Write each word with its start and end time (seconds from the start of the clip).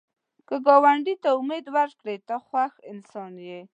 که 0.47 0.55
ګاونډي 0.65 1.15
ته 1.23 1.29
امید 1.39 1.65
ورکوې، 1.77 2.15
ته 2.27 2.35
خوښ 2.45 2.73
انسان 2.91 3.33
یې 3.49 3.61